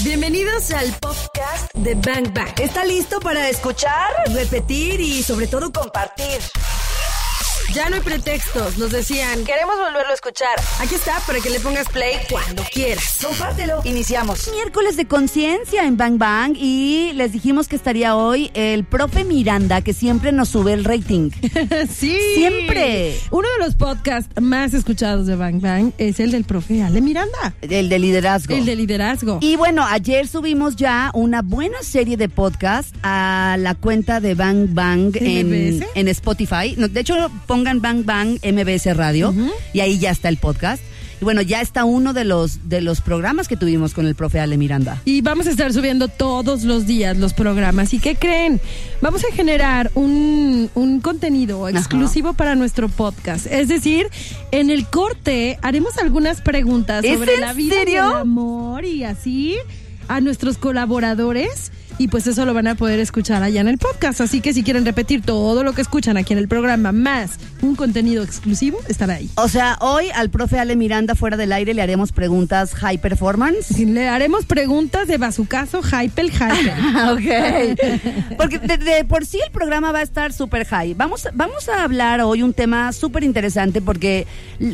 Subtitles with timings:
[0.00, 2.58] Bienvenidos al podcast de Bang Bang.
[2.60, 6.40] ¿Está listo para escuchar, repetir y sobre todo compartir?
[7.74, 10.60] Ya no hay pretextos, nos decían, queremos volverlo a escuchar.
[10.78, 13.20] Aquí está para que le pongas play cuando quieras.
[13.22, 13.80] Compártelo.
[13.84, 14.50] Iniciamos.
[14.52, 19.80] Miércoles de conciencia en Bang Bang y les dijimos que estaría hoy el profe Miranda
[19.80, 21.30] que siempre nos sube el rating.
[21.90, 22.18] sí.
[22.34, 23.16] Siempre.
[23.30, 27.54] Uno de los podcasts más escuchados de Bang Bang es el del profe Ale Miranda.
[27.62, 28.54] El de liderazgo.
[28.54, 29.38] El de liderazgo.
[29.40, 34.74] Y bueno, ayer subimos ya una buena serie de podcasts a la cuenta de Bang
[34.74, 36.74] Bang en, en Spotify.
[36.76, 37.30] No, de hecho,
[37.62, 39.32] pongan Bang Bang MBS Radio
[39.72, 40.82] y ahí ya está el podcast.
[41.20, 44.40] Y bueno, ya está uno de los, de los programas que tuvimos con el profe
[44.40, 45.00] Ale Miranda.
[45.04, 47.94] Y vamos a estar subiendo todos los días los programas.
[47.94, 48.60] ¿Y qué creen?
[49.00, 53.46] Vamos a generar un, un contenido exclusivo para nuestro podcast.
[53.46, 54.08] Es decir,
[54.50, 57.94] en el corte haremos algunas preguntas ¿Es sobre la vida serio?
[58.08, 59.54] y el amor y así
[60.08, 61.70] a nuestros colaboradores.
[61.98, 64.20] Y pues eso lo van a poder escuchar allá en el podcast.
[64.20, 67.76] Así que si quieren repetir todo lo que escuchan aquí en el programa, más un
[67.76, 69.30] contenido exclusivo, estará ahí.
[69.36, 73.78] O sea, hoy al profe Ale Miranda fuera del aire le haremos preguntas high performance.
[73.78, 76.74] Le haremos preguntas de bazucazo, hyper, hyper.
[77.12, 78.36] ok.
[78.36, 80.94] Porque de, de por sí el programa va a estar súper high.
[80.94, 84.26] Vamos, vamos a hablar hoy un tema súper interesante porque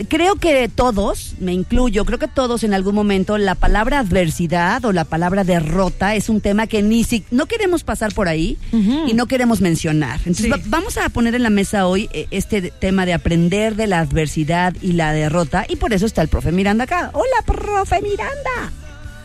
[0.08, 4.92] creo que todos, me incluyo, creo que todos en algún momento la palabra adversidad o
[4.92, 9.14] la palabra derrota es un tema que ni si, no queremos pasar por ahí y
[9.14, 10.18] no queremos mencionar.
[10.20, 10.50] Entonces Sí.
[10.50, 14.00] va- vamos a poner en la mesa hoy eh, este tema de aprender de la
[14.00, 17.10] adversidad y la derrota y por eso está el profe Miranda acá.
[17.14, 18.72] Hola, profe Miranda.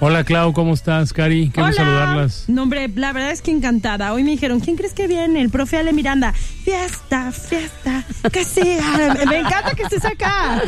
[0.05, 1.49] Hola Clau, ¿cómo estás, Cari?
[1.49, 2.43] Qué bueno saludarlas.
[2.49, 4.11] No, hombre, la verdad es que encantada.
[4.11, 5.39] Hoy me dijeron, ¿quién crees que viene?
[5.39, 6.33] El profe Ale Miranda.
[6.33, 8.83] Fiesta, fiesta, que siga.
[9.29, 10.61] Me encanta que estés acá.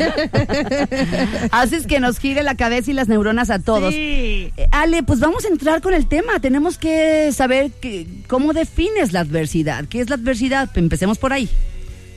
[1.50, 3.92] Haces que nos gire la cabeza y las neuronas a todos.
[3.92, 4.52] Sí.
[4.56, 6.40] Eh, Ale, pues vamos a entrar con el tema.
[6.40, 9.84] Tenemos que saber que- cómo defines la adversidad.
[9.84, 10.70] ¿Qué es la adversidad?
[10.78, 11.50] Empecemos por ahí.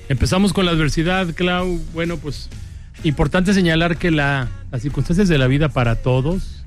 [0.08, 1.82] Empezamos con la adversidad, Clau.
[1.94, 2.48] Bueno, pues
[3.04, 6.59] importante señalar que la- las circunstancias de la vida para todos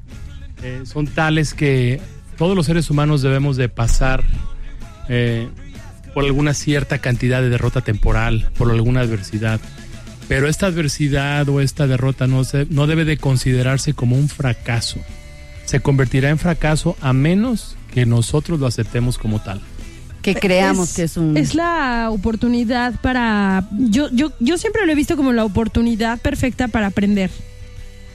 [0.63, 2.01] eh, son tales que
[2.37, 4.25] todos los seres humanos debemos de pasar
[5.09, 5.49] eh,
[6.15, 9.61] por alguna cierta cantidad de derrota temporal, por alguna adversidad.
[10.29, 14.99] Pero esta adversidad o esta derrota no, se, no debe de considerarse como un fracaso.
[15.65, 19.61] Se convertirá en fracaso a menos que nosotros lo aceptemos como tal.
[20.23, 21.37] Que creamos que es un...
[21.37, 23.67] Es la oportunidad para.
[23.73, 27.31] Yo, yo, yo siempre lo he visto como la oportunidad perfecta para aprender.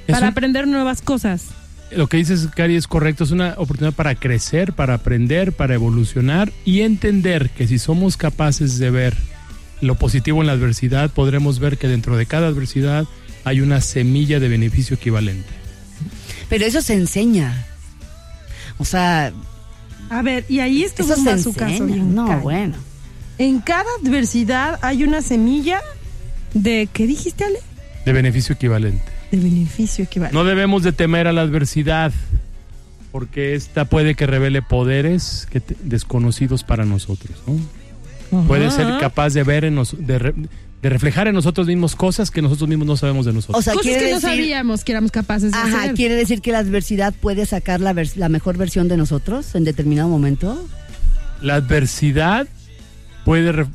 [0.08, 1.48] Es para un- aprender nuevas cosas.
[1.92, 3.24] Lo que dices, Cari, es correcto.
[3.24, 8.78] Es una oportunidad para crecer, para aprender, para evolucionar y entender que si somos capaces
[8.78, 9.16] de ver
[9.80, 13.06] lo positivo en la adversidad, podremos ver que dentro de cada adversidad
[13.46, 15.48] hay una semilla de beneficio equivalente.
[16.50, 17.66] Pero eso se enseña.
[18.80, 19.32] O sea,
[20.10, 21.86] A ver, y ahí estuvo eso se enseña.
[21.86, 22.44] bien No, cañón.
[22.44, 22.76] bueno.
[23.38, 25.82] En cada adversidad hay una semilla
[26.54, 26.90] de.
[26.92, 27.60] ¿Qué dijiste, Ale?
[28.06, 29.04] De beneficio equivalente.
[29.32, 30.38] De beneficio equivalente.
[30.38, 32.14] No debemos de temer a la adversidad,
[33.12, 37.38] porque esta puede que revele poderes que te- desconocidos para nosotros.
[37.48, 38.46] ¿no?
[38.48, 40.34] Puede ser capaz de ver en nos- de, re-
[40.82, 43.58] de reflejar en nosotros mismos cosas que nosotros mismos no sabemos de nosotros.
[43.60, 44.30] O sea, Cosas quiere que no decir...
[44.30, 45.96] sabíamos que éramos capaces de Ajá, hacer.
[45.96, 49.64] quiere decir que la adversidad puede sacar la, vers- la mejor versión de nosotros en
[49.64, 50.62] determinado momento.
[51.42, 52.48] La adversidad
[53.26, 53.66] puede re-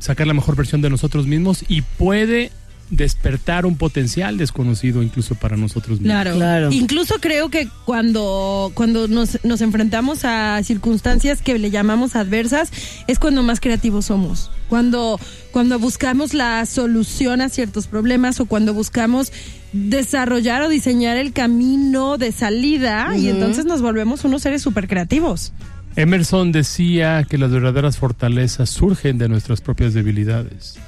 [0.00, 2.50] sacar la mejor versión de nosotros mismos y puede
[2.90, 6.22] despertar un potencial desconocido incluso para nosotros mismos.
[6.22, 6.36] Claro.
[6.36, 6.72] Claro.
[6.72, 12.70] Incluso creo que cuando, cuando nos, nos enfrentamos a circunstancias que le llamamos adversas,
[13.06, 14.50] es cuando más creativos somos.
[14.68, 15.18] Cuando,
[15.50, 19.32] cuando buscamos la solución a ciertos problemas o cuando buscamos
[19.72, 25.52] desarrollar o diseñar el camino de salida y entonces nos volvemos unos seres súper creativos.
[25.96, 30.78] Emerson decía que las verdaderas fortalezas surgen de nuestras propias debilidades.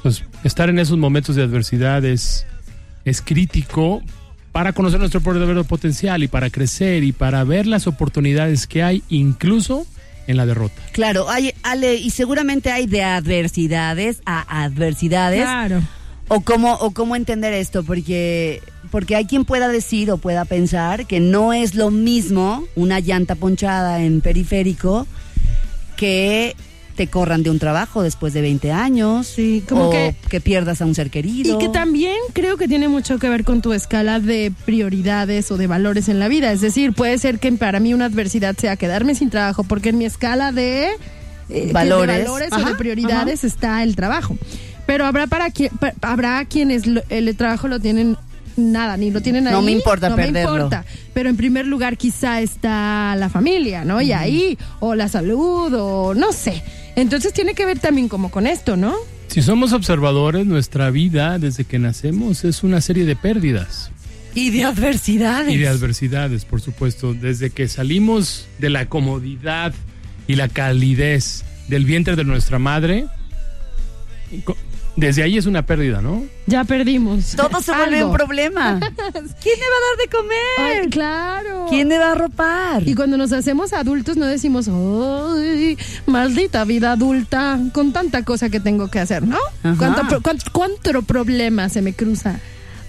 [0.00, 2.46] Entonces, estar en esos momentos de adversidad es,
[3.04, 4.02] es crítico
[4.50, 9.02] para conocer nuestro verdadero potencial y para crecer y para ver las oportunidades que hay
[9.10, 9.86] incluso
[10.26, 10.80] en la derrota.
[10.92, 15.42] Claro, hay, Ale, y seguramente hay de adversidades a adversidades.
[15.42, 15.82] Claro.
[16.28, 21.06] O cómo, o cómo entender esto, porque, porque hay quien pueda decir o pueda pensar
[21.06, 25.06] que no es lo mismo una llanta ponchada en periférico
[25.96, 26.54] que
[27.00, 29.26] te corran de un trabajo después de 20 años.
[29.26, 31.54] Sí, como o que- pierdas a un ser querido.
[31.54, 35.56] Y que también creo que tiene mucho que ver con tu escala de prioridades o
[35.56, 36.52] de valores en la vida.
[36.52, 39.96] Es decir, puede ser que para mí una adversidad sea quedarme sin trabajo, porque en
[39.96, 40.88] mi escala de
[41.48, 42.28] eh, de Valores.
[42.52, 44.36] o de prioridades está el trabajo.
[44.84, 45.46] Pero habrá para
[45.80, 48.18] pa- habrá quienes lo- el trabajo lo tienen
[48.58, 49.54] nada, ni lo tienen ahí.
[49.54, 50.50] No me importa no perderlo.
[50.50, 50.84] Me importa.
[51.14, 54.02] Pero en primer lugar quizá está la familia, ¿no?
[54.02, 56.62] Y ahí, o la salud, o no sé.
[56.96, 58.94] Entonces tiene que ver también como con esto, ¿no?
[59.28, 63.90] Si somos observadores, nuestra vida desde que nacemos es una serie de pérdidas
[64.34, 65.54] Y de adversidades.
[65.54, 67.14] y de adversidades, por supuesto.
[67.14, 69.72] Desde que salimos de la comodidad
[70.26, 73.06] y la calidez del vientre de nuestra madre,
[75.00, 76.24] desde ahí es una pérdida, ¿no?
[76.46, 77.34] Ya perdimos.
[77.36, 78.10] Todo se vuelve Algo.
[78.10, 78.78] un problema.
[79.02, 80.80] ¿Quién me va a dar de comer?
[80.82, 81.66] Ay, claro.
[81.68, 82.86] ¿Quién me va a arropar?
[82.86, 87.58] Y cuando nos hacemos adultos no decimos, ¡ay, maldita vida adulta!
[87.72, 89.38] Con tanta cosa que tengo que hacer, ¿no?
[89.62, 89.74] Ajá.
[89.78, 92.38] ¿Cuánto, pro- cuánto, cuánto problema se me cruza?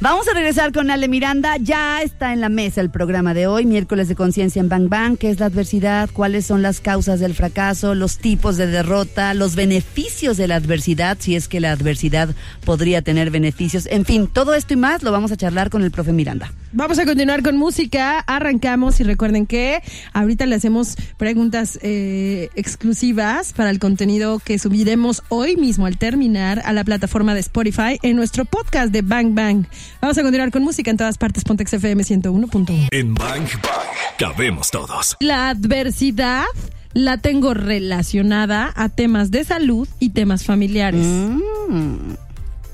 [0.01, 1.57] Vamos a regresar con Ale Miranda.
[1.57, 5.15] Ya está en la mesa el programa de hoy, miércoles de conciencia en Bang Bang.
[5.15, 6.09] ¿Qué es la adversidad?
[6.11, 7.93] ¿Cuáles son las causas del fracaso?
[7.93, 9.35] ¿Los tipos de derrota?
[9.35, 11.17] ¿Los beneficios de la adversidad?
[11.19, 12.29] Si es que la adversidad
[12.65, 13.85] podría tener beneficios.
[13.91, 16.51] En fin, todo esto y más lo vamos a charlar con el profe Miranda.
[16.73, 18.19] Vamos a continuar con música.
[18.21, 19.83] Arrancamos y recuerden que
[20.13, 26.61] ahorita le hacemos preguntas eh, exclusivas para el contenido que subiremos hoy mismo al terminar
[26.65, 29.65] a la plataforma de Spotify en nuestro podcast de Bang Bang.
[29.99, 31.43] Vamos a continuar con música en todas partes.
[31.43, 32.89] Pontex FM 101.1.
[32.91, 35.17] En Bang Bang cabemos todos.
[35.19, 36.45] La adversidad
[36.93, 41.05] la tengo relacionada a temas de salud y temas familiares.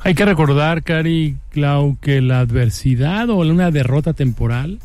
[0.02, 4.80] Hay que recordar, Cari, Clau, que la adversidad o una derrota temporal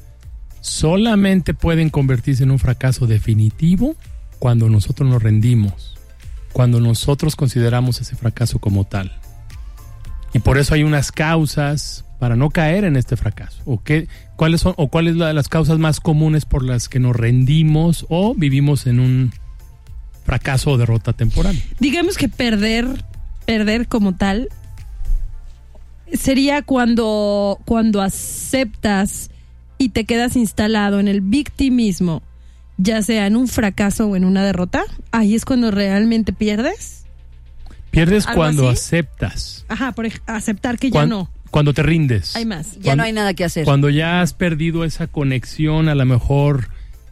[0.61, 3.97] solamente pueden convertirse en un fracaso definitivo
[4.39, 5.97] cuando nosotros nos rendimos,
[6.53, 9.13] cuando nosotros consideramos ese fracaso como tal.
[10.35, 13.61] Y por eso hay unas causas para no caer en este fracaso.
[13.65, 18.07] ¿O qué, cuáles son o cuáles las causas más comunes por las que nos rendimos
[18.11, 19.33] o vivimos en un
[20.25, 21.61] fracaso o derrota temporal?
[21.81, 22.87] Digamos que perder,
[23.45, 24.51] perder como tal,
[26.13, 29.31] sería cuando, cuando aceptas
[29.77, 32.23] y te quedas instalado en el victimismo,
[32.77, 34.85] ya sea en un fracaso o en una derrota.
[35.11, 37.05] Ahí es cuando realmente pierdes.
[37.91, 38.79] Pierdes ¿Algo cuando así?
[38.79, 39.65] aceptas.
[39.67, 41.29] Ajá, por aceptar que ya no.
[41.53, 42.35] Cuando te rindes.
[42.35, 42.73] Hay más.
[42.77, 43.65] Ya Cuando- no hay nada que hacer.
[43.65, 46.67] Cuando ya has perdido esa conexión a lo mejor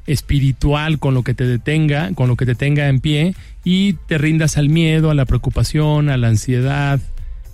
[0.08, 3.34] espiritual con lo que te detenga, con lo que te tenga en pie
[3.64, 6.98] y te rindas al miedo, a la preocupación, a la ansiedad,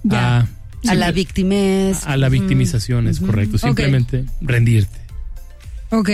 [0.05, 0.39] Ya.
[0.39, 0.49] a,
[0.89, 2.07] a la victimez.
[2.07, 3.59] a la victimización, es correcto.
[3.59, 4.99] Simplemente rendirte.
[5.91, 6.09] Ok.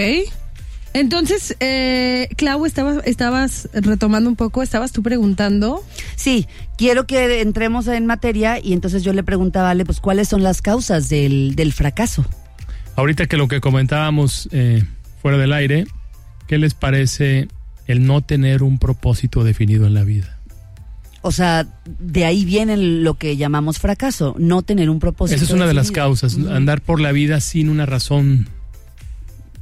[0.94, 5.82] Entonces, eh, Clau, estabas, estabas retomando un poco, estabas tú preguntando.
[6.16, 6.46] Sí,
[6.76, 10.42] quiero que entremos en materia y entonces yo le preguntaba a Ale, pues, ¿cuáles son
[10.42, 12.26] las causas del, del fracaso?
[12.96, 14.84] Ahorita que lo que comentábamos eh,
[15.22, 15.86] fuera del aire,
[16.46, 17.48] ¿qué les parece
[17.86, 20.38] el no tener un propósito definido en la vida?
[21.22, 25.36] O sea, de ahí viene lo que llamamos fracaso, no tener un propósito.
[25.36, 28.48] Esa es una de las causas, andar por la vida sin una razón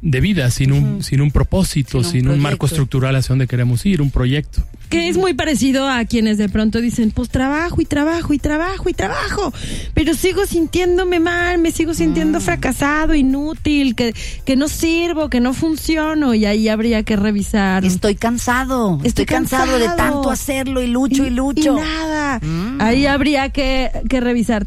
[0.02, 3.47] de vida, sin un, sin un propósito, Sin un sin un, marco estructural hacia donde
[3.47, 4.62] queremos ir, un proyecto.
[4.88, 8.88] Que es muy parecido a quienes de pronto dicen, pues trabajo y trabajo y trabajo
[8.88, 9.52] y trabajo,
[9.94, 12.41] pero sigo sintiéndome mal, me sigo sintiendo Ah.
[12.41, 14.14] fracasado, inútil, que,
[14.44, 17.85] que no sirvo, que no funciono y ahí habría que revisar.
[17.85, 21.76] Estoy cansado, estoy, Estoy cansado, de tanto hacerlo y lucho y, lucho.
[21.76, 22.41] Y nada.
[22.41, 22.81] Mm.
[22.81, 24.67] Ahí habría que, que revisar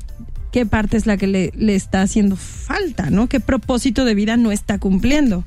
[0.53, 3.27] qué parte es la que le, le está haciendo falta, ¿no?
[3.27, 5.43] ¿Qué propósito de vida no está cumpliendo?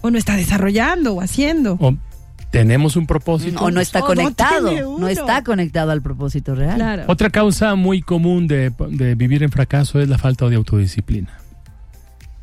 [0.00, 1.76] O no está desarrollando o haciendo.
[1.80, 1.96] O
[2.52, 3.58] tenemos un propósito.
[3.58, 6.76] O no está no conectado, no, está conectado al propósito real.
[6.76, 7.04] Claro.
[7.08, 11.36] Otra causa muy común de, de vivir en fracaso es la falta de autodisciplina.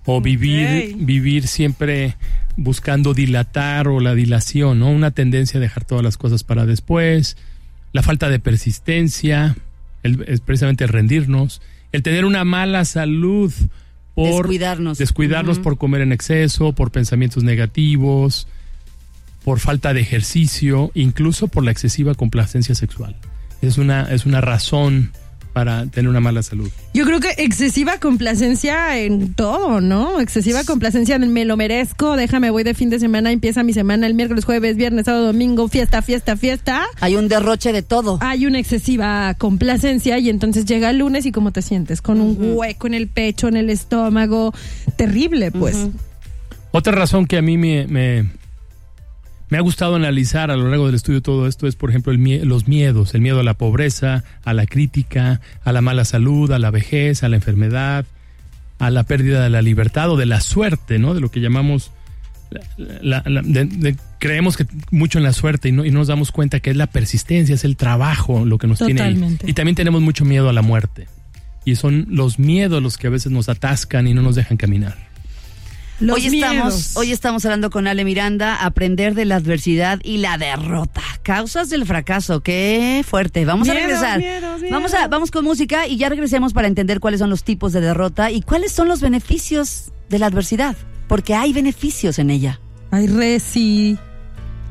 [0.06, 2.18] O vivir, vivir siempre
[2.58, 4.92] buscando dilatar o la dilación, ¿no?
[4.92, 7.38] Una tendencia a dejar todas las cosas para después,
[7.94, 9.56] la falta de persistencia,
[10.04, 11.62] el, es precisamente el rendirnos,
[11.96, 13.54] el tener una mala salud
[14.14, 14.98] por Descuidarnos.
[14.98, 18.48] descuidarnos por comer en exceso, por pensamientos negativos,
[19.44, 23.16] por falta de ejercicio, incluso por la excesiva complacencia sexual.
[23.62, 25.12] Es una, es una razón
[25.56, 26.70] para tener una mala salud.
[26.94, 30.20] Yo creo que excesiva complacencia en todo, ¿no?
[30.20, 34.06] Excesiva complacencia en me lo merezco, déjame, voy de fin de semana, empieza mi semana
[34.06, 36.84] el miércoles, jueves, viernes, sábado, domingo, fiesta, fiesta, fiesta.
[37.00, 38.18] Hay un derroche de todo.
[38.20, 42.02] Hay una excesiva complacencia y entonces llega el lunes y ¿cómo te sientes?
[42.02, 44.54] Con un hueco en el pecho, en el estómago.
[44.98, 45.88] Terrible, pues.
[46.72, 48.30] Otra razón que a mí me, me,
[49.50, 52.20] me ha gustado analizar a lo largo del estudio todo esto es, por ejemplo, el
[52.20, 56.52] mie- los miedos, el miedo a la pobreza, a la crítica, a la mala salud,
[56.52, 58.06] a la vejez, a la enfermedad,
[58.80, 61.14] a la pérdida de la libertad o de la suerte, ¿no?
[61.14, 61.92] De lo que llamamos
[62.78, 66.00] la- la- la- de- de- creemos que mucho en la suerte y no, y no
[66.00, 69.16] nos damos cuenta que es la persistencia, es el trabajo lo que nos tiene ahí.
[69.48, 71.08] Y también tenemos mucho miedo a la muerte.
[71.66, 75.05] Y son los miedos los que a veces nos atascan y no nos dejan caminar.
[76.00, 80.38] Los hoy estamos, hoy estamos hablando con Ale Miranda, aprender de la adversidad y la
[80.38, 81.02] derrota.
[81.24, 83.46] Causas del fracaso, qué fuerte.
[83.46, 84.22] Vamos a regresar.
[84.70, 87.80] Vamos a, vamos con música y ya regresemos para entender cuáles son los tipos de
[87.80, 90.76] derrota y cuáles son los beneficios de la adversidad.
[91.08, 92.60] Porque hay beneficios en ella.
[92.92, 93.98] Ay, reci.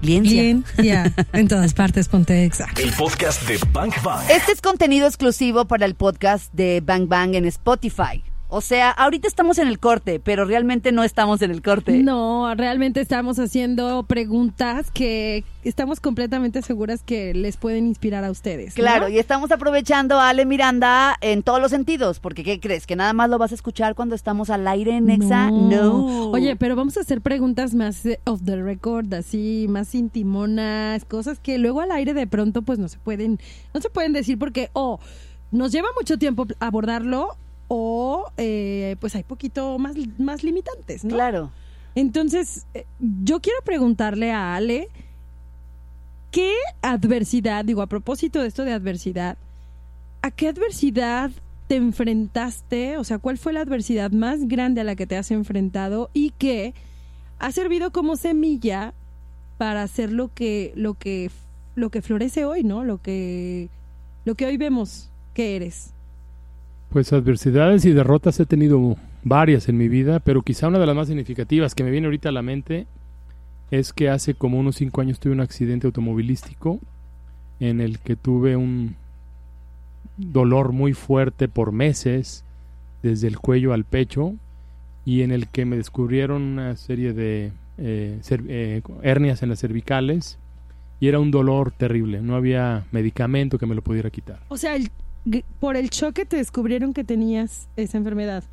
[0.02, 0.43] Liencia.
[0.43, 1.11] Bien, ya.
[1.33, 2.66] En todas partes, ponte exa.
[2.76, 4.23] El podcast de Bank Bang.
[4.31, 8.23] Este es contenido exclusivo para el podcast de Bang Bang en Spotify.
[8.57, 11.99] O sea, ahorita estamos en el corte, pero realmente no estamos en el corte.
[12.05, 18.69] No, realmente estamos haciendo preguntas que estamos completamente seguras que les pueden inspirar a ustedes.
[18.69, 18.75] ¿no?
[18.75, 22.87] Claro, y estamos aprovechando a Ale Miranda en todos los sentidos, porque ¿qué crees?
[22.87, 25.51] ¿Que nada más lo vas a escuchar cuando estamos al aire en Exa?
[25.51, 26.31] No.
[26.31, 31.41] Oye, pero vamos a hacer preguntas más eh, off the record, así, más intimonas, cosas
[31.41, 33.41] que luego al aire de pronto pues no se pueden,
[33.75, 35.01] no se pueden decir porque o
[35.51, 37.37] nos lleva mucho tiempo abordarlo
[37.76, 41.16] o eh, pues hay poquito más, más limitantes, ¿no?
[41.16, 41.50] Claro.
[41.97, 44.88] Entonces, eh, yo quiero preguntarle a Ale,
[46.31, 49.38] ¿qué adversidad, digo, a propósito de esto de adversidad,
[50.23, 51.33] ¿a qué adversidad
[51.66, 52.97] te enfrentaste?
[52.97, 56.31] O sea, ¿cuál fue la adversidad más grande a la que te has enfrentado y
[56.31, 56.75] que
[57.40, 58.95] ha servido como semilla
[59.59, 61.28] para hacer lo que, lo que,
[61.75, 62.85] lo que florece hoy, ¿no?
[62.85, 63.69] Lo que,
[64.25, 65.94] lo que hoy vemos que eres.
[66.95, 70.95] Pues adversidades y derrotas he tenido varias en mi vida, pero quizá una de las
[70.95, 72.87] más significativas que me viene ahorita a la mente
[73.73, 76.79] es que hace como unos cinco años tuve un accidente automovilístico
[77.59, 78.95] en el que tuve un
[80.19, 82.45] dolor muy fuerte por meses,
[83.03, 84.35] desde el cuello al pecho,
[85.05, 90.39] y en el que me descubrieron una serie de eh, eh, hernias en las cervicales,
[91.01, 94.39] y era un dolor terrible, no había medicamento que me lo pudiera quitar.
[94.47, 94.93] O sea, el-
[95.61, 98.45] por el choque te descubrieron que tenías esa enfermedad.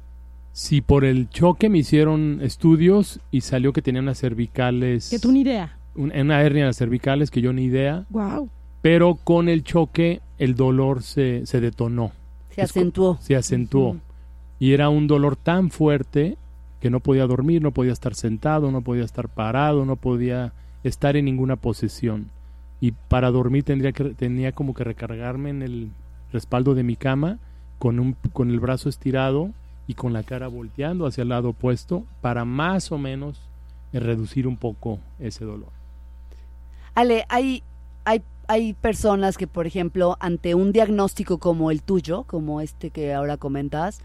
[0.54, 5.32] Si por el choque me hicieron estudios y salió que tenía unas cervicales, Que tú
[5.32, 5.78] ni idea.
[5.96, 8.50] un- una hernia en las cervicales que yo ni idea, Wow.
[8.82, 12.12] pero con el choque el dolor se, se detonó,
[12.50, 13.18] Se acentuó.
[13.22, 13.98] se acentuó.
[14.60, 16.38] Y era un dolor tan fuerte
[16.82, 21.16] que no podía dormir, no podía estar sentado, no podía estar parado, no podía estar
[21.16, 22.30] en ninguna posición.
[22.80, 25.92] Y para dormir tendría que, tenía como que recargarme en el
[26.32, 27.40] respaldo de mi cama
[27.80, 29.52] con, un, con el brazo estirado
[29.88, 33.42] y con la cara volteando hacia el lado opuesto para más o menos
[33.94, 35.70] eh, reducir un poco ese dolor.
[36.94, 37.64] Ale, hay,
[38.06, 43.14] hay, hay personas que, por ejemplo, ante un diagnóstico como el tuyo, como este que
[43.14, 44.02] ahora comentas,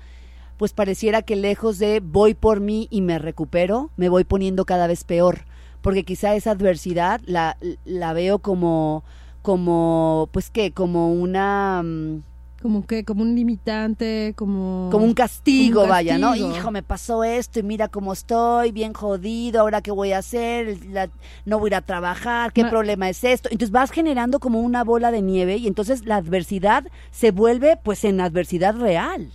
[0.56, 4.86] pues pareciera que lejos de voy por mí y me recupero, me voy poniendo cada
[4.86, 5.40] vez peor.
[5.82, 9.04] Porque quizá esa adversidad la, la veo como,
[9.46, 11.80] como, pues qué, como una...
[11.84, 12.16] mm,
[12.62, 14.88] Como que, como un limitante, como...
[14.90, 16.34] como un castigo, Como un vaya, ¿no?
[16.34, 20.84] Hijo, me pasó esto y mira cómo estoy, bien jodido, ahora qué voy a hacer,
[20.90, 21.08] La-
[21.44, 23.48] no voy a ir a trabajar, qué Ma- problema es esto.
[23.52, 28.02] Entonces vas generando como una bola de nieve y entonces la adversidad se vuelve pues
[28.04, 29.30] en adversidad real.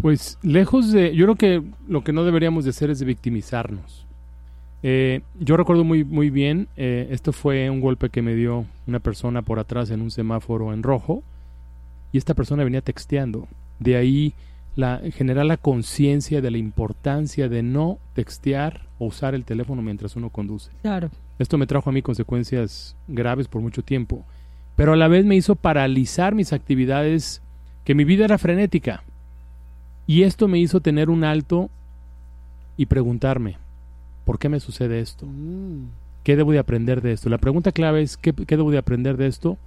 [0.00, 4.06] Pues lejos de, yo creo que lo que no deberíamos de hacer es de victimizarnos.
[4.82, 9.00] Eh, yo recuerdo muy muy bien, eh, esto fue un golpe que me dio una
[9.00, 11.22] persona por atrás en un semáforo en rojo
[12.12, 13.48] y esta persona venía texteando.
[13.78, 14.34] De ahí
[14.76, 20.16] la, generar la conciencia de la importancia de no textear o usar el teléfono mientras
[20.16, 20.70] uno conduce.
[20.82, 21.10] Claro.
[21.38, 24.24] Esto me trajo a mí consecuencias graves por mucho tiempo,
[24.76, 27.42] pero a la vez me hizo paralizar mis actividades,
[27.84, 29.02] que mi vida era frenética.
[30.06, 31.70] Y esto me hizo tener un alto
[32.76, 33.56] y preguntarme,
[34.24, 35.26] ¿por qué me sucede esto?
[36.22, 37.28] ¿Qué debo de aprender de esto?
[37.28, 39.58] La pregunta clave es, ¿qué, qué debo de aprender de esto?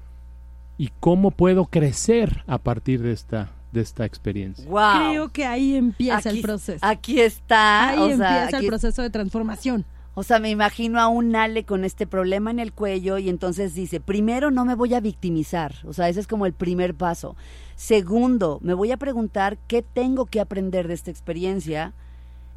[0.78, 4.66] ¿Y cómo puedo crecer a partir de esta, de esta experiencia?
[4.70, 5.10] Wow.
[5.10, 6.80] Creo que ahí empieza Aquí- el proceso.
[6.86, 9.86] Aquí está, ahí o sea, empieza aquí- el proceso de transformación.
[10.18, 13.74] O sea, me imagino a un Ale con este problema en el cuello y entonces
[13.76, 17.36] dice, primero no me voy a victimizar, o sea, ese es como el primer paso.
[17.76, 21.92] Segundo, me voy a preguntar qué tengo que aprender de esta experiencia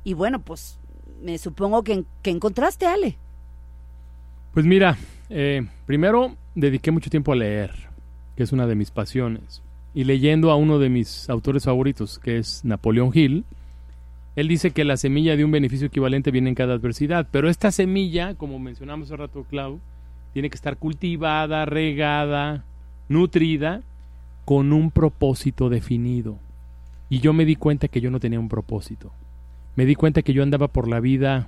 [0.04, 0.78] y bueno, pues
[1.20, 3.18] me supongo que, que encontraste, Ale.
[4.58, 4.98] Pues mira,
[5.30, 7.70] eh, primero dediqué mucho tiempo a leer,
[8.34, 9.62] que es una de mis pasiones.
[9.94, 13.44] Y leyendo a uno de mis autores favoritos, que es Napoleón Hill,
[14.34, 17.28] él dice que la semilla de un beneficio equivalente viene en cada adversidad.
[17.30, 19.78] Pero esta semilla, como mencionamos hace rato, Clau,
[20.32, 22.64] tiene que estar cultivada, regada,
[23.08, 23.82] nutrida,
[24.44, 26.36] con un propósito definido.
[27.08, 29.12] Y yo me di cuenta que yo no tenía un propósito.
[29.76, 31.46] Me di cuenta que yo andaba por la vida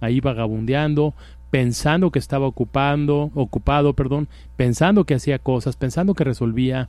[0.00, 1.14] ahí vagabundeando,
[1.50, 6.88] pensando que estaba ocupando, ocupado, perdón, pensando que hacía cosas, pensando que resolvía,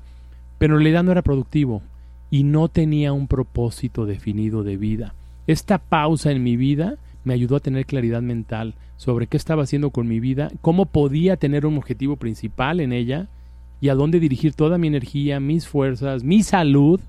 [0.57, 1.81] pero en realidad no era productivo.
[2.33, 5.13] y no tenía un propósito definido de vida.
[5.47, 9.89] Esta pausa en mi vida me ayudó a tener claridad mental sobre qué estaba haciendo
[9.89, 13.27] con mi vida, cómo podía tener un objetivo principal en ella
[13.81, 17.01] y a dónde dirigir toda mi energía, mis fuerzas, mi salud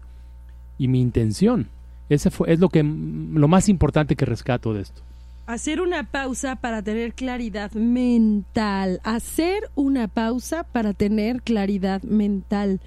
[0.76, 1.68] y mi intención.
[2.08, 5.02] Ese fue, es lo, que, lo más importante que rescato de esto.
[5.46, 9.00] Hacer una pausa para tener claridad mental.
[9.02, 12.80] Hacer una pausa para tener claridad mental.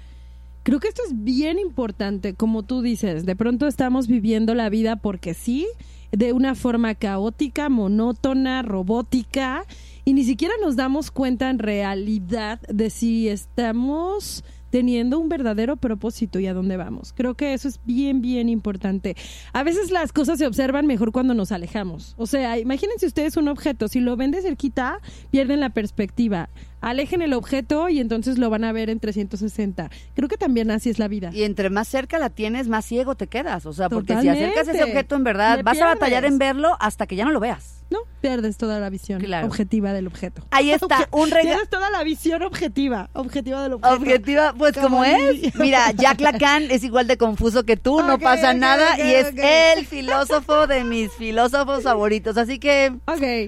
[0.62, 4.96] Creo que esto es bien importante, como tú dices, de pronto estamos viviendo la vida
[4.96, 5.68] porque sí,
[6.10, 9.64] de una forma caótica, monótona, robótica,
[10.04, 16.38] y ni siquiera nos damos cuenta en realidad de si estamos teniendo un verdadero propósito
[16.38, 17.12] y a dónde vamos.
[17.16, 19.16] Creo que eso es bien, bien importante.
[19.52, 22.14] A veces las cosas se observan mejor cuando nos alejamos.
[22.16, 26.48] O sea, imagínense ustedes un objeto, si lo ven de cerquita, pierden la perspectiva
[26.80, 29.90] alejen el objeto y entonces lo van a ver en 360.
[30.14, 31.30] Creo que también así es la vida.
[31.32, 33.66] Y entre más cerca la tienes, más ciego te quedas.
[33.66, 37.06] O sea, porque si acercas ese objeto en verdad, vas a batallar en verlo hasta
[37.06, 37.74] que ya no lo veas.
[37.88, 40.42] No, pierdes toda la visión objetiva del objeto.
[40.50, 41.50] Ahí está, un regalo.
[41.50, 43.94] Pierdes toda la visión objetiva, objetiva del objeto.
[43.94, 45.54] Objetiva, pues como es.
[45.54, 49.86] Mira, Jack Lacan es igual de confuso que tú, no pasa nada y es el
[49.86, 52.36] filósofo de mis filósofos favoritos.
[52.36, 52.92] Así que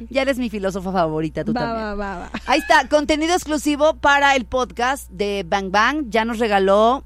[0.09, 1.77] ya eres mi filósofo favorita tú también.
[1.77, 2.31] Va, va, va.
[2.47, 6.07] Ahí está, contenido exclusivo para el podcast de Bang Bang.
[6.09, 7.05] Ya nos regaló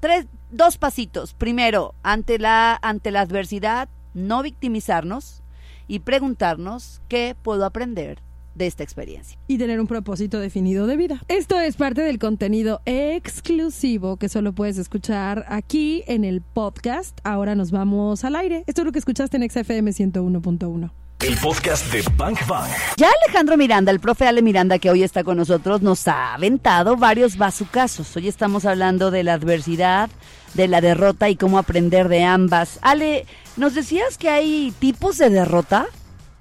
[0.00, 1.34] tres, dos pasitos.
[1.34, 5.42] Primero, ante la, ante la adversidad, no victimizarnos
[5.86, 8.22] y preguntarnos qué puedo aprender
[8.54, 9.38] de esta experiencia.
[9.46, 11.22] Y tener un propósito definido de vida.
[11.28, 17.18] Esto es parte del contenido exclusivo que solo puedes escuchar aquí en el podcast.
[17.22, 18.64] Ahora nos vamos al aire.
[18.66, 20.90] Esto es lo que escuchaste en XFM 101.1.
[21.22, 22.70] El podcast de Bank Bang.
[22.96, 26.96] Ya Alejandro Miranda, el profe Ale Miranda que hoy está con nosotros, nos ha aventado
[26.96, 28.16] varios bazucazos.
[28.16, 30.08] Hoy estamos hablando de la adversidad,
[30.54, 32.78] de la derrota y cómo aprender de ambas.
[32.80, 33.26] Ale,
[33.58, 35.86] ¿nos decías que hay tipos de derrota?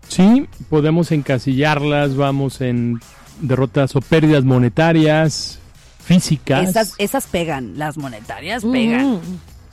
[0.08, 3.02] Sí, podemos encasillarlas, vamos en
[3.42, 5.60] derrotas o pérdidas monetarias,
[6.02, 6.70] físicas.
[6.70, 9.20] Esas, esas pegan, las monetarias pegan.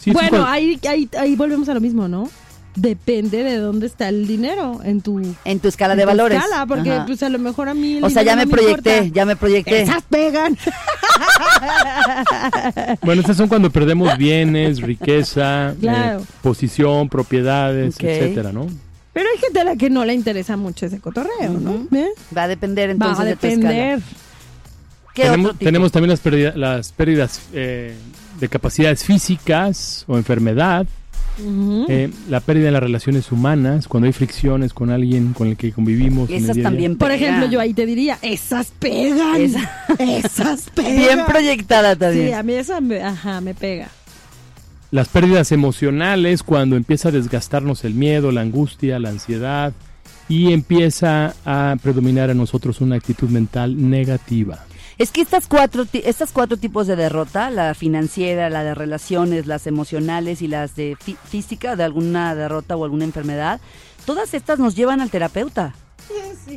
[0.06, 2.28] bueno, ahí, ahí, ahí volvemos a lo mismo, ¿no?
[2.76, 6.38] Depende de dónde está el dinero en tu en tu escala de valores.
[6.38, 9.34] Escala, porque pues a lo mejor a mí O sea, ya me, proyecté, ya me
[9.34, 9.82] proyecté.
[9.82, 10.56] Esas pegan.
[13.02, 18.66] bueno, estas son cuando perdemos bienes, riqueza, eh, posición, propiedades, etcétera, ¿no?
[19.12, 21.88] Pero hay gente a la que no le interesa mucho ese cotorreo, ¿no?
[22.36, 24.00] Va a depender entonces Va a depender.
[25.14, 27.94] ¿Qué tenemos, tenemos también las pérdidas, las pérdidas eh,
[28.38, 30.86] de capacidades físicas o enfermedad.
[31.38, 35.72] Eh, la pérdida de las relaciones humanas, cuando hay fricciones con alguien con el que
[35.72, 36.30] convivimos.
[36.30, 39.54] Esas también Por ejemplo, yo ahí te diría, esas pegan.
[39.98, 40.96] esas pegan.
[40.96, 42.28] Bien proyectada también.
[42.28, 43.88] Sí, a mí esa me, ajá, me pega.
[44.90, 49.72] Las pérdidas emocionales, cuando empieza a desgastarnos el miedo, la angustia, la ansiedad
[50.28, 54.64] y empieza a predominar en nosotros una actitud mental negativa.
[54.98, 59.66] Es que estas cuatro, estas cuatro tipos de derrota, la financiera, la de relaciones, las
[59.66, 63.60] emocionales y las de física, de alguna derrota o alguna enfermedad,
[64.06, 65.74] todas estas nos llevan al terapeuta.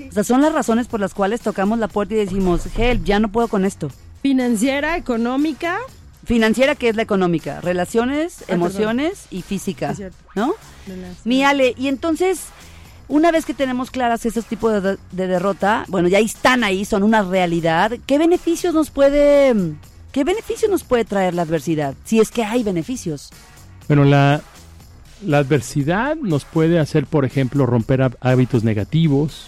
[0.10, 3.20] O sea, son las razones por las cuales tocamos la puerta y decimos, help, ya
[3.20, 3.90] no puedo con esto.
[4.22, 5.78] Financiera, económica.
[6.24, 9.96] Financiera, que es la económica, relaciones, ah, emociones y física,
[10.36, 10.54] ¿no?
[11.24, 12.42] Mi Ale, y entonces
[13.10, 17.24] una vez que tenemos claras esos tipos de, derrota, bueno, ya están ahí, son una
[17.24, 17.94] realidad.
[18.06, 19.54] ¿Qué beneficios nos puede,
[20.12, 21.96] qué beneficios nos puede traer la adversidad?
[22.06, 23.32] Si es que hay beneficios.
[23.88, 24.42] Bueno, la,
[25.26, 29.48] la adversidad nos puede hacer, por ejemplo, romper hábitos negativos,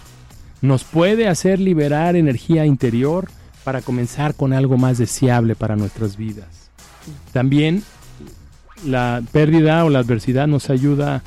[0.62, 3.30] nos puede hacer liberar energía interior
[3.64, 6.72] para comenzar con algo más deseable para nuestras vidas.
[7.32, 7.84] También
[8.86, 11.22] la pérdida o la adversidad nos ayuda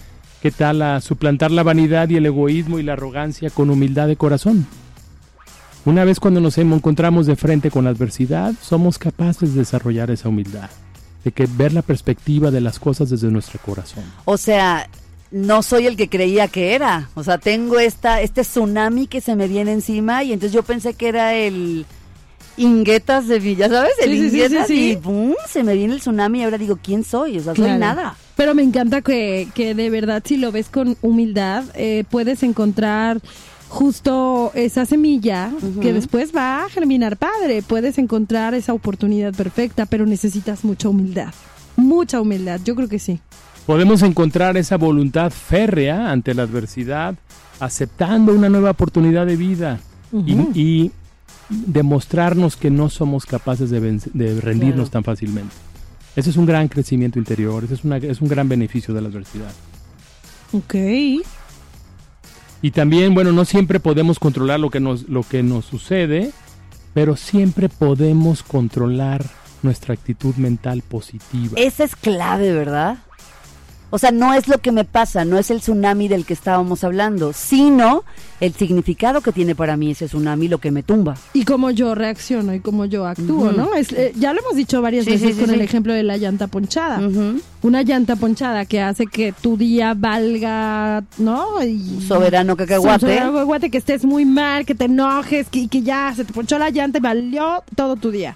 [0.45, 4.17] ¿Qué tal a suplantar la vanidad y el egoísmo y la arrogancia con humildad de
[4.17, 4.67] corazón?
[5.87, 10.29] Una vez cuando nos encontramos de frente con la adversidad, somos capaces de desarrollar esa
[10.29, 10.69] humildad,
[11.25, 14.05] de que ver la perspectiva de las cosas desde nuestro corazón.
[14.27, 14.87] O sea,
[15.31, 17.09] no soy el que creía que era.
[17.15, 20.93] O sea, tengo esta, este tsunami que se me viene encima y entonces yo pensé
[20.93, 21.87] que era el
[22.57, 23.93] inguetas de Villa, ¿sabes?
[24.03, 25.35] El inguetas y ¡pum!
[25.49, 27.39] se me viene el tsunami y ahora digo, ¿quién soy?
[27.39, 28.17] O sea, soy nada.
[28.37, 33.21] Pero me encanta que, que de verdad si lo ves con humildad, eh, puedes encontrar
[33.69, 37.63] justo esa semilla que después va a germinar padre.
[37.63, 41.35] Puedes encontrar esa oportunidad perfecta, pero necesitas mucha humildad.
[41.77, 43.21] Mucha humildad, yo creo que sí.
[43.67, 47.15] Podemos encontrar esa voluntad férrea ante la adversidad,
[47.59, 49.81] aceptando una nueva oportunidad de vida
[50.13, 50.93] y,
[51.49, 55.55] demostrarnos que no somos capaces de, rendirnos tan fácilmente.
[56.17, 59.09] Ese es un gran crecimiento interior, ese es, una, es un gran beneficio de la
[59.09, 59.53] adversidad.
[60.53, 60.75] Ok.
[62.63, 66.31] Y también, bueno, no siempre podemos controlar lo que nos, lo que nos sucede,
[66.95, 69.25] pero siempre podemos controlar
[69.63, 71.55] nuestra actitud mental positiva.
[71.57, 72.99] Esa es clave, ¿verdad?
[73.95, 76.83] O sea, no es lo que me pasa, no es el tsunami del que estábamos
[76.83, 78.03] hablando, sino
[78.41, 81.17] el significado que tiene para mí ese tsunami lo que me tumba.
[81.33, 83.53] Y cómo yo reacciono y cómo yo actúo.
[83.53, 83.73] ¿no?
[83.75, 86.03] Es, eh, ya lo hemos dicho varias Sí, veces sí, sí, con el ejemplo de
[86.03, 87.01] la llanta ponchada.
[87.63, 91.63] Una llanta ponchada que hace que tu día valga, ¿no?
[91.65, 92.99] Y, Soberano cacahuate.
[92.99, 96.33] Soberano cacahuate, que estés muy mal, que te enojes, que, y que ya se te
[96.33, 98.35] ponchó la llanta y valió todo tu día.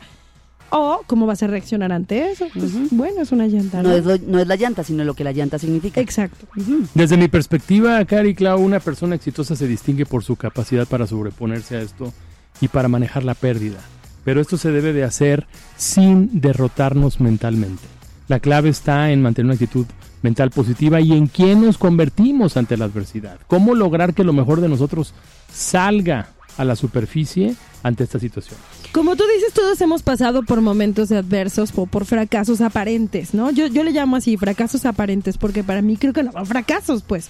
[0.70, 2.46] O cómo vas a reaccionar ante eso.
[2.52, 3.88] Pues, Bueno, es una llanta, ¿no?
[3.90, 6.00] No es, lo- no es la llanta, sino lo que la llanta significa.
[6.00, 6.46] Exacto.
[6.94, 11.76] Desde mi perspectiva, Cari Clau, una persona exitosa se distingue por su capacidad para sobreponerse
[11.76, 12.12] a esto
[12.60, 13.78] y para manejar la pérdida.
[14.24, 17.82] Pero esto se debe de hacer sin derrotarnos mentalmente.
[18.26, 19.86] La clave está en mantener una actitud
[20.20, 23.38] mental positiva y en quién nos convertimos ante la adversidad.
[23.46, 25.14] Cómo lograr que lo mejor de nosotros
[25.50, 26.28] salga
[26.58, 28.58] a la superficie ante esta situación.
[28.92, 33.50] Como tú dices, todos hemos pasado por momentos adversos o por fracasos aparentes, ¿no?
[33.50, 37.02] Yo, yo le llamo así, fracasos aparentes, porque para mí creo que no son fracasos,
[37.02, 37.28] pues.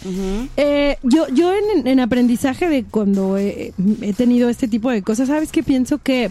[0.56, 5.28] Eh, yo yo en, en aprendizaje de cuando he, he tenido este tipo de cosas,
[5.28, 5.62] ¿sabes qué?
[5.62, 6.30] Pienso que,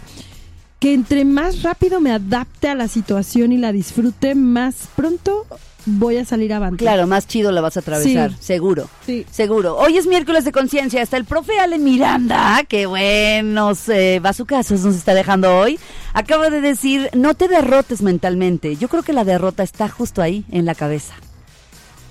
[0.80, 5.44] que entre más rápido me adapte a la situación y la disfrute, más pronto
[5.88, 6.78] voy a salir avante.
[6.84, 8.36] Claro, más chido la vas a atravesar, Sí.
[8.40, 8.88] seguro.
[9.06, 9.24] Sí.
[9.30, 9.76] Seguro.
[9.76, 11.02] Hoy es miércoles de conciencia.
[11.02, 15.78] Está el profe Ale Miranda, que buenos eh, bazucazos nos está dejando hoy.
[16.12, 18.76] Acaba de decir, no te derrotes mentalmente.
[18.76, 21.14] Yo creo que la derrota está justo ahí, en la cabeza.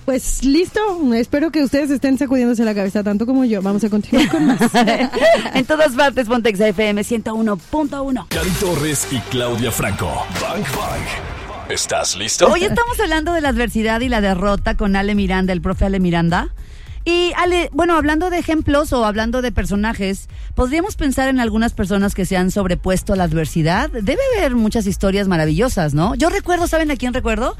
[0.04, 0.80] Pues listo,
[1.12, 3.60] espero que ustedes estén sacudiéndose la cabeza tanto como yo.
[3.60, 4.58] Vamos a continuar con más.
[5.54, 8.26] en todas partes, Pontex FM 101.1.
[8.28, 10.06] Cari Torres y Claudia Franco.
[10.40, 11.37] Bang Bang.
[11.68, 12.48] ¿Estás listo?
[12.48, 16.00] Hoy estamos hablando de la adversidad y la derrota con Ale Miranda, el profe Ale
[16.00, 16.48] Miranda.
[17.04, 22.14] Y Ale, bueno, hablando de ejemplos o hablando de personajes, podríamos pensar en algunas personas
[22.14, 23.90] que se han sobrepuesto a la adversidad.
[23.90, 26.14] Debe haber muchas historias maravillosas, ¿no?
[26.14, 27.54] Yo recuerdo, ¿saben a quién recuerdo?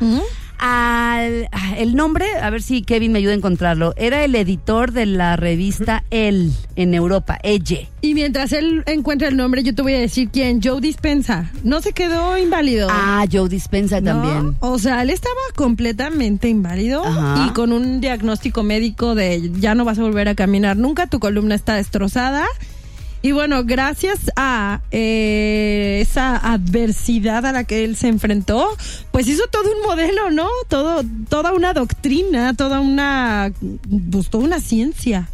[0.58, 4.92] Al, ah, el nombre, a ver si Kevin me ayuda a encontrarlo, era el editor
[4.92, 7.88] de la revista El en Europa, Elle.
[8.00, 10.60] Y mientras él encuentra el nombre, yo te voy a decir quién.
[10.62, 11.50] Joe Dispensa.
[11.64, 12.88] No se quedó inválido.
[12.90, 14.12] Ah, Joe Dispensa ¿no?
[14.12, 14.56] también.
[14.60, 17.46] O sea, él estaba completamente inválido Ajá.
[17.46, 21.20] y con un diagnóstico médico de ya no vas a volver a caminar nunca, tu
[21.20, 22.46] columna está destrozada.
[23.20, 28.68] Y bueno, gracias a eh, esa adversidad a la que él se enfrentó,
[29.10, 30.48] pues hizo todo un modelo, ¿no?
[30.68, 33.52] Todo, toda una doctrina, toda una,
[34.10, 35.28] pues toda una ciencia.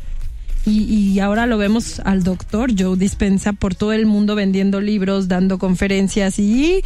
[0.66, 5.29] Y, y ahora lo vemos al doctor Joe Dispensa por todo el mundo vendiendo libros,
[5.29, 6.83] dando conferencias y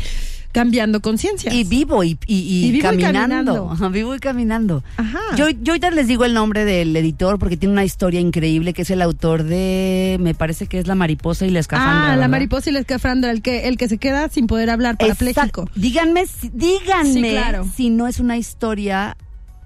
[0.53, 1.55] cambiando conciencias.
[1.55, 3.19] Y vivo y, y- y Y vivo y caminando.
[3.21, 3.71] caminando.
[3.71, 4.83] Ajá, Vivo y caminando.
[4.97, 5.21] Ajá.
[5.37, 8.83] Yo, yo ahorita les digo el nombre del editor porque tiene una historia increíble que
[8.83, 12.13] es el autor de, me parece que es La mariposa y la escafandra.
[12.13, 14.97] Ah, la mariposa y la escafandra, el que, el que se queda sin poder hablar,
[14.97, 15.71] parapléjico.
[15.75, 17.67] Díganme, si- díganme Sí, claro.
[17.77, 19.17] si no es una historia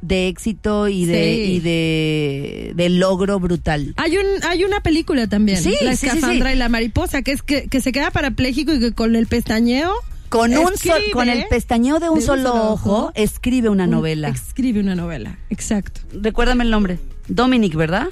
[0.01, 1.53] de éxito y de, Sí.
[1.53, 3.95] y de, de logro brutal.
[3.97, 6.57] Hay un, hay una película también, Sí, la escafandra sí.
[6.57, 9.93] y la mariposa, que es que, que se queda parapléjico y que con el pestañeo
[10.33, 13.69] Con un sol- escribe con el pestañeo de un, de un solo, ojo, ojo, escribe
[13.69, 14.29] una un- novela.
[14.29, 16.01] Escribe una novela, exacto.
[16.13, 16.99] Recuérdame el nombre.
[17.29, 18.09] Dominic, ¿verdad?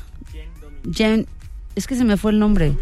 [0.94, 1.26] Jen,
[1.74, 2.72] es que se me fue el nombre.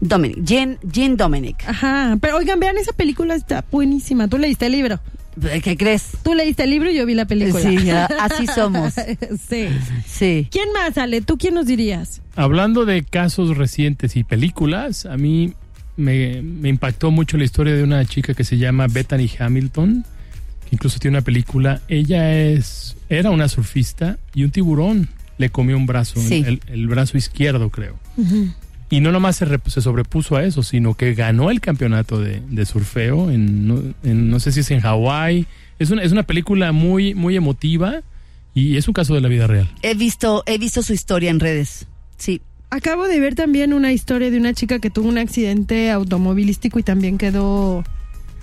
[0.00, 1.56] Dominic, Jen, Jen Dominic.
[1.66, 4.28] Ajá, pero oigan, vean, esa película está buenísima.
[4.28, 5.00] Tú leíste el libro.
[5.62, 6.12] ¿Qué crees?
[6.22, 7.62] Tú leíste el libro y yo vi la película.
[7.62, 7.76] Sí,
[8.20, 8.94] así somos.
[9.48, 9.68] sí.
[10.06, 10.48] Sí.
[10.50, 11.20] ¿Quién más, Ale?
[11.22, 12.22] ¿Tú quién nos dirías?
[12.36, 15.52] Hablando de casos recientes y películas, a mí
[15.96, 20.04] me, me impactó mucho la historia de una chica que se llama Bethany Hamilton,
[20.64, 21.80] que incluso tiene una película.
[21.88, 26.42] Ella es era una surfista y un tiburón le comió un brazo, Sí.
[26.46, 27.98] el, el brazo izquierdo creo.
[28.88, 32.66] Y no nomás se, se sobrepuso a eso, sino que ganó el campeonato de, de
[32.66, 35.46] surfeo en no, en- no sé si es en Hawái.
[35.78, 38.00] Es una, es una película muy, muy emotiva
[38.54, 39.68] y es un caso de la vida real.
[39.82, 41.86] He visto, he visto su historia en redes.
[42.16, 42.40] Sí.
[42.76, 46.82] Acabo de ver también una historia de una chica que tuvo un accidente automovilístico y
[46.82, 47.84] también quedó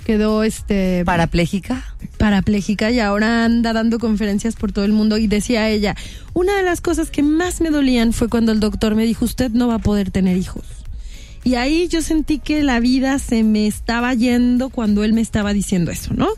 [0.06, 1.86] quedó este Parapléjica.
[2.18, 5.96] parapléjica y ahora anda dando conferencias por todo el mundo y decía ella,
[6.34, 9.52] una de las cosas que más me dolían fue cuando el doctor me dijo, usted
[9.52, 10.66] no va a poder tener hijos.
[11.44, 15.54] Y ahí yo sentí que la vida se me estaba yendo cuando él me estaba
[15.54, 16.30] diciendo eso, ¿no?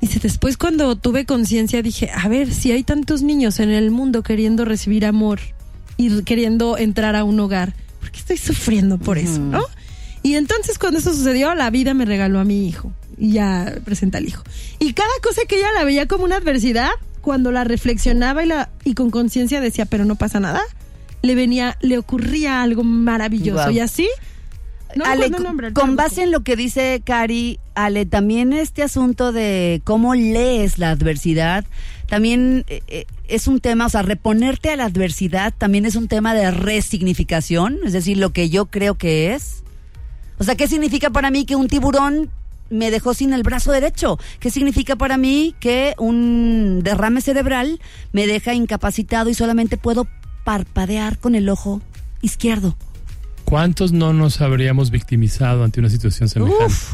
[0.00, 4.22] Dice, después cuando tuve conciencia dije, a ver, si hay tantos niños en el mundo
[4.22, 5.40] queriendo recibir amor
[5.96, 9.62] y queriendo entrar a un hogar, ¿por qué estoy sufriendo por eso, no?
[10.22, 12.92] Y entonces cuando eso sucedió, la vida me regaló a mi hijo.
[13.16, 14.42] Y ya presenta al hijo.
[14.78, 18.70] Y cada cosa que ella la veía como una adversidad, cuando la reflexionaba y, la,
[18.84, 20.62] y con conciencia decía, pero no pasa nada,
[21.22, 23.62] le venía, le ocurría algo maravilloso.
[23.62, 23.70] Guau.
[23.70, 24.08] Y así...
[24.96, 25.30] no Ale,
[25.72, 30.90] con base en lo que dice Cari, Ale, también este asunto de cómo lees la
[30.90, 31.64] adversidad,
[32.08, 36.08] también eh, eh, es un tema, o sea, reponerte a la adversidad también es un
[36.08, 39.62] tema de resignificación, es decir, lo que yo creo que es.
[40.38, 42.30] O sea, ¿qué significa para mí que un tiburón
[42.68, 44.18] me dejó sin el brazo derecho?
[44.40, 47.80] ¿Qué significa para mí que un derrame cerebral
[48.12, 50.06] me deja incapacitado y solamente puedo
[50.44, 51.80] parpadear con el ojo
[52.22, 52.76] izquierdo?
[53.44, 56.64] ¿Cuántos no nos habríamos victimizado ante una situación semejante?
[56.64, 56.92] Uf,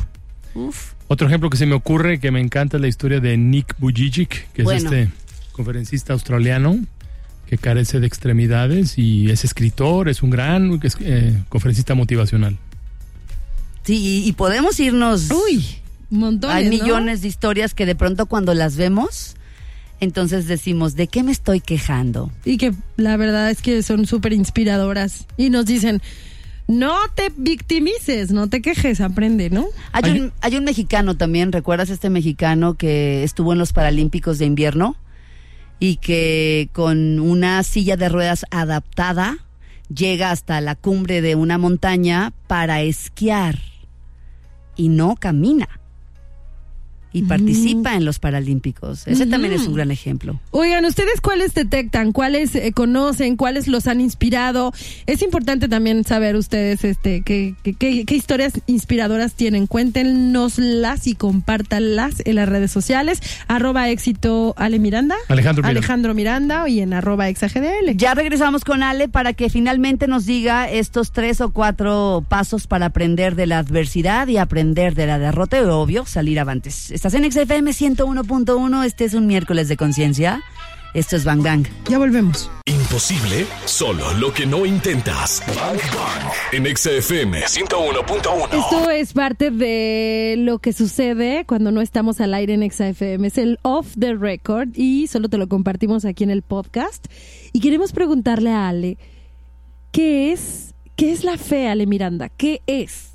[0.55, 0.93] uf.
[1.09, 4.51] Otro ejemplo que se me ocurre que me encanta es la historia de Nick Bujicic,
[4.53, 4.79] que Bueno.
[4.79, 5.22] es este
[5.53, 6.79] conferencista australiano
[7.47, 12.59] que carece de extremidades y es escritor, es un gran eh, conferencista motivacional.
[13.85, 15.29] Sí, y, podemos irnos.
[15.31, 15.65] Uy,
[16.11, 16.71] montones, Hay ¿no?
[16.71, 19.35] millones de historias que de pronto cuando las vemos,
[20.01, 22.31] entonces decimos, ¿de qué me estoy quejando?
[22.45, 25.27] Y que la verdad es que son súper inspiradoras.
[25.37, 26.01] Y nos dicen,
[26.69, 29.67] no te victimices, no te quejes, aprende, ¿no?
[29.91, 34.39] Hay Hay- un, hay un mexicano también, ¿recuerdas este mexicano que estuvo en los Paralímpicos
[34.39, 34.97] de invierno?
[35.83, 39.39] Y que con una silla de ruedas adaptada
[39.93, 43.59] llega hasta la cumbre de una montaña para esquiar
[44.77, 45.82] y no camina.
[47.13, 49.07] Y participa en los Paralímpicos.
[49.07, 50.41] Ese también es un gran ejemplo.
[50.51, 52.13] Oigan, ¿ustedes cuáles detectan?
[52.13, 53.37] ¿Cuáles eh, conocen?
[53.37, 54.73] ¿Cuáles los han inspirado?
[55.07, 59.67] Es importante también saber ustedes este qué, qué- qué- qué historias inspiradoras tienen.
[59.67, 63.21] Cuéntenoslas y compártanlas en las redes sociales.
[63.49, 65.17] Arroba éxito Ale Miranda.
[65.29, 65.79] Alejandro Miranda.
[65.79, 67.97] Alejandro Miranda y en arroba exagdl.
[67.97, 72.87] Ya regresamos con Ale para que finalmente nos diga estos tres o cuatro pasos para
[72.87, 76.91] aprender de la adversidad y aprender de la derrota y obvio salir avantes.
[77.05, 80.41] Estás en XFM 101.1, este es un miércoles de conciencia.
[80.95, 81.67] Esto es Bang Bang.
[81.91, 82.49] Ya volvemos.
[82.65, 85.43] Imposible, solo lo que no intentas.
[85.49, 86.33] Bang Bang.
[86.53, 88.55] En XFM 101.1.
[88.57, 93.27] Esto es parte de lo que sucede cuando no estamos al aire en XFM.
[93.27, 97.05] Es el off the record y solo te lo compartimos aquí en el podcast.
[97.53, 98.97] Y queremos preguntarle a Ale,
[99.91, 102.29] ¿qué es, qué es la fe, Ale Miranda?
[102.29, 103.11] ¿Qué es?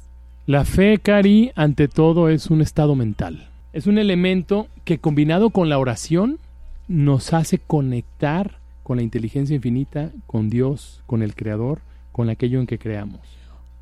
[0.46, 3.48] La fe, Cari, ante todo es un estado mental.
[3.78, 6.40] Es un elemento que combinado con la oración
[6.88, 12.66] nos hace conectar con la inteligencia infinita, con Dios, con el Creador, con aquello en
[12.66, 13.20] que creamos.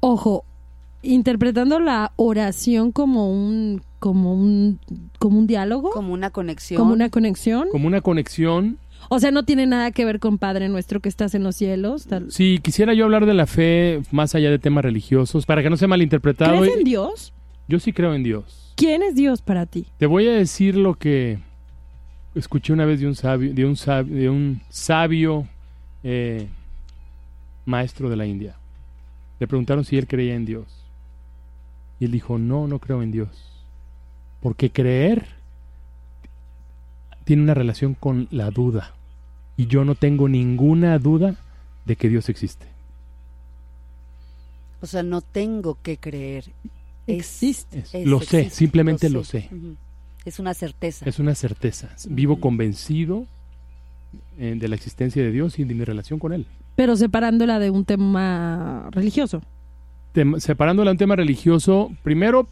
[0.01, 0.43] Ojo,
[1.01, 4.79] interpretando la oración como un, como un,
[5.17, 6.77] como un diálogo, Como una conexión.
[6.77, 7.69] como una conexión.
[7.71, 8.77] Como una conexión.
[9.07, 12.05] O sea, no tiene nada que ver con Padre nuestro que estás en los cielos.
[12.07, 15.69] tal- Si quisiera yo hablar de la fe más allá de temas religiosos, para que
[15.69, 17.31] no sea malinterpretado, ¿Crees en Dios?
[17.69, 18.64] yo sí creo en Dios.
[18.75, 19.87] ¿Quién es Dios para ti?
[19.97, 21.39] Te voy a decir lo que
[22.35, 25.47] escuché una vez de un sabio, de un sabio, de un sabio
[26.03, 26.47] eh,
[27.65, 28.57] maestro de la India.
[29.39, 30.65] Le preguntaron si él creía en Dios.
[31.99, 33.29] Y él dijo, no, no creo en Dios.
[34.41, 35.27] Porque creer
[37.23, 38.93] tiene una relación con la duda.
[39.57, 41.35] Y yo no tengo ninguna duda
[41.85, 42.67] de que Dios existe.
[44.81, 46.45] O sea, no tengo que creer.
[47.07, 47.79] Existe.
[47.79, 49.49] Es- es- lo sé, simplemente lo sé.
[50.25, 51.05] Es una certeza.
[51.07, 51.89] Es una certeza.
[52.09, 53.25] Vivo convencido
[54.39, 56.45] eh, de la existencia de Dios y de mi relación con Él.
[56.75, 59.41] Pero separándola de un tema religioso.
[60.13, 62.47] Tem- separándola de un tema religioso, primero,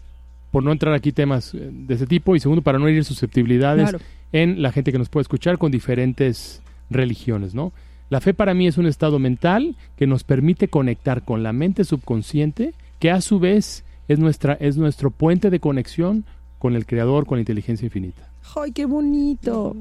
[0.51, 3.89] por no entrar aquí temas eh, de ese tipo, y segundo, para no herir susceptibilidades
[3.89, 4.05] Claro.
[4.33, 7.73] en la gente que nos puede escuchar con diferentes religiones, ¿no?
[8.09, 11.83] La fe para mí es un estado mental que nos permite conectar con la mente
[11.85, 16.25] subconsciente, que a su vez es, nuestra, es nuestro puente de conexión
[16.59, 18.29] con el Creador, con la inteligencia infinita.
[18.55, 19.75] ¡Ay, qué bonito!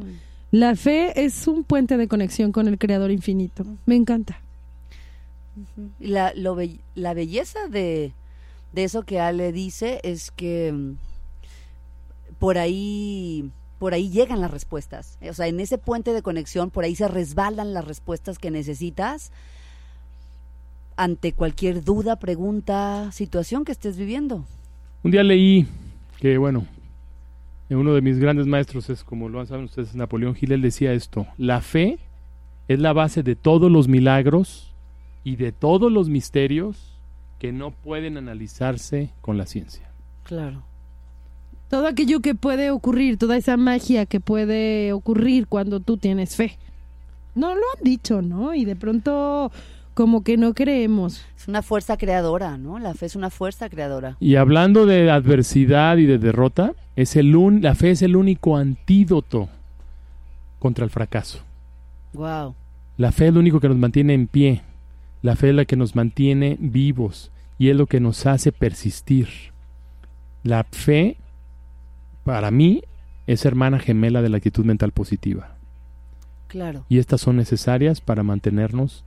[0.50, 3.64] La fe es un puente de conexión con el Creador infinito.
[3.86, 4.40] Me encanta.
[6.00, 8.12] Y La, lo be- la belleza de,
[8.72, 10.92] de eso que Ale dice es que mm,
[12.38, 15.18] por ahí por ahí llegan las respuestas.
[15.28, 19.32] O sea, en ese puente de conexión, por ahí se resbalan las respuestas que necesitas
[21.02, 24.44] ante cualquier duda, pregunta, situación que estés viviendo.
[25.02, 25.66] Un día leí
[26.20, 26.64] que, bueno,
[27.70, 31.26] uno de mis grandes maestros es, como lo saben ustedes, Napoleón Hill, él decía esto,
[31.38, 31.98] la fe
[32.68, 34.72] es la base de todos los milagros
[35.24, 37.00] y de todos los misterios
[37.40, 39.90] que no pueden analizarse con la ciencia.
[40.22, 40.62] Claro.
[41.68, 46.58] Todo aquello que puede ocurrir, toda esa magia que puede ocurrir cuando tú tienes fe.
[47.34, 48.54] No lo han dicho, ¿no?
[48.54, 49.50] Y de pronto
[49.94, 51.24] como que no creemos.
[51.36, 52.78] Es una fuerza creadora, ¿no?
[52.78, 54.16] La fe es una fuerza creadora.
[54.20, 58.56] Y hablando de adversidad y de derrota, es el un- la fe es el único
[58.56, 59.48] antídoto
[60.58, 61.40] contra el fracaso.
[62.12, 62.54] Wow.
[62.96, 64.62] La fe es lo único que nos mantiene en pie.
[65.22, 69.28] La fe es la que nos mantiene vivos y es lo que nos hace persistir.
[70.42, 71.16] La fe,
[72.24, 72.82] para mí,
[73.26, 75.56] es hermana gemela de la actitud mental positiva.
[76.48, 76.84] Claro.
[76.88, 79.04] Y estas son necesarias para mantenernos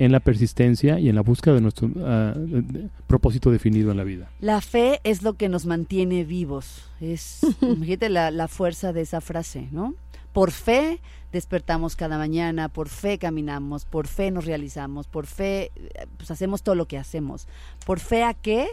[0.00, 4.04] en la persistencia y en la búsqueda de nuestro de- de- propósito definido en la
[4.04, 4.30] vida.
[4.40, 6.88] La fe es lo que nos mantiene vivos.
[7.00, 9.94] Es, imagínate la, la fuerza de esa frase, ¿no?
[10.32, 11.00] Por fe
[11.32, 16.62] despertamos cada mañana, por fe caminamos, por fe nos realizamos, por fe eh, pues hacemos
[16.62, 17.46] todo lo que hacemos.
[17.84, 18.68] ¿Por fe a qué?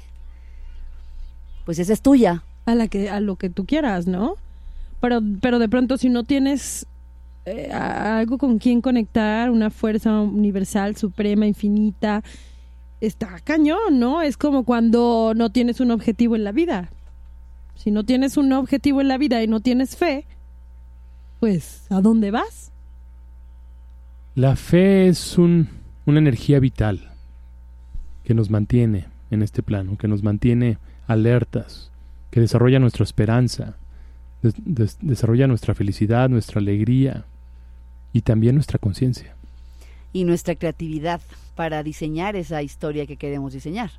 [1.66, 2.44] Pues esa es tuya.
[2.66, 4.36] a la que a lo que tú quieras, ¿no?
[5.02, 6.86] Pero pero de pronto si no tienes
[7.48, 12.24] eh, algo con quien conectar, una fuerza universal, suprema, infinita,
[13.02, 14.22] está cañón, ¿no?
[14.22, 16.90] Es como cuando no tienes un objetivo en la vida.
[17.76, 20.26] Si no tienes un objetivo en la vida y no tienes fe,
[21.40, 22.72] pues ¿a dónde vas?
[24.36, 25.70] La fe es un-
[26.06, 27.12] una energía vital
[28.24, 31.92] que nos mantiene en este plano, que nos mantiene alertas,
[32.32, 33.76] que desarrolla nuestra esperanza,
[34.42, 37.26] des- des- desarrolla nuestra felicidad, nuestra alegría
[38.14, 39.34] y también nuestra conciencia.
[40.14, 41.22] y nuestra creatividad
[41.56, 43.92] para diseñar esa historia que queremos diseñar.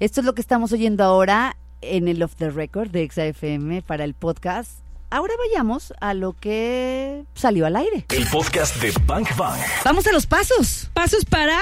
[0.00, 4.04] Esto es lo que estamos oyendo ahora en el Off the Record de XAFM para
[4.04, 4.72] el podcast.
[5.08, 8.04] Ahora vayamos a lo que salió al aire.
[8.10, 9.58] El podcast de Bank Bang.
[9.84, 10.90] Vamos a los pasos.
[10.92, 11.58] Pasos para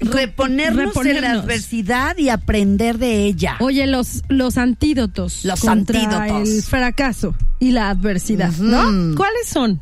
[0.00, 3.56] Reponernos, en la adversidad y aprender de ella.
[3.60, 6.48] Oye, los, los antídotos Los contra antídotos.
[6.48, 9.14] el fracaso y la adversidad, ¿no?
[9.16, 9.80] ¿Cuáles son?